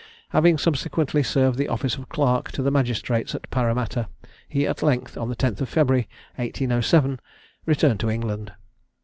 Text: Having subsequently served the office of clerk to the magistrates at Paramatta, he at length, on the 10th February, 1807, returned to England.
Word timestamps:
Having 0.29 0.57
subsequently 0.57 1.21
served 1.21 1.59
the 1.59 1.67
office 1.67 1.95
of 1.95 2.09
clerk 2.09 2.51
to 2.53 2.63
the 2.63 2.71
magistrates 2.71 3.35
at 3.35 3.47
Paramatta, 3.51 4.07
he 4.49 4.65
at 4.65 4.81
length, 4.81 5.15
on 5.15 5.29
the 5.29 5.35
10th 5.35 5.67
February, 5.67 6.09
1807, 6.37 7.19
returned 7.67 7.99
to 7.99 8.09
England. 8.09 8.51